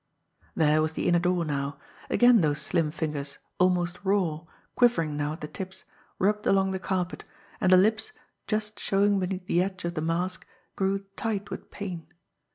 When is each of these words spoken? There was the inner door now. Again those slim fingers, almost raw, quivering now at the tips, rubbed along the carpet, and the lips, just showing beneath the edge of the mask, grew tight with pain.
There 0.55 0.81
was 0.81 0.93
the 0.93 1.07
inner 1.07 1.19
door 1.19 1.45
now. 1.45 1.77
Again 2.09 2.41
those 2.41 2.59
slim 2.59 2.89
fingers, 2.89 3.37
almost 3.59 3.99
raw, 4.03 4.45
quivering 4.73 5.15
now 5.15 5.33
at 5.33 5.41
the 5.41 5.47
tips, 5.47 5.83
rubbed 6.17 6.47
along 6.47 6.71
the 6.71 6.79
carpet, 6.79 7.23
and 7.59 7.71
the 7.71 7.77
lips, 7.77 8.11
just 8.47 8.79
showing 8.79 9.19
beneath 9.19 9.45
the 9.45 9.61
edge 9.61 9.85
of 9.85 9.93
the 9.93 10.01
mask, 10.01 10.47
grew 10.75 11.05
tight 11.15 11.51
with 11.51 11.69
pain. 11.69 12.07